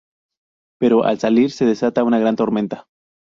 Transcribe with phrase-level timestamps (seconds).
[0.79, 2.87] Pero, al salir, se desata una gran tormenta.